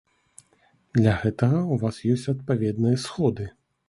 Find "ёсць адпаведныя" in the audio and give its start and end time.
2.13-2.97